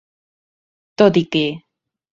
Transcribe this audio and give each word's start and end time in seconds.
Tot 1.03 1.21
i 1.25 1.27
que. 1.37 1.47